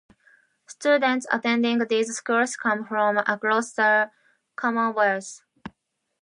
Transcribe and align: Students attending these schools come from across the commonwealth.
Students 0.65 1.27
attending 1.31 1.77
these 1.77 2.15
schools 2.17 2.57
come 2.57 2.83
from 2.85 3.19
across 3.19 3.73
the 3.73 4.09
commonwealth. 4.55 5.43